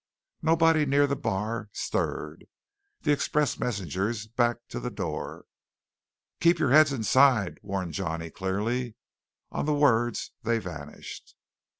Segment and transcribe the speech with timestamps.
[0.41, 2.47] Nobody near the bar stirred.
[3.01, 5.45] The express messengers backed to the door.
[6.39, 8.95] "Keep your heads inside," warned Johnny clearly.
[9.51, 11.35] On the words they vanished.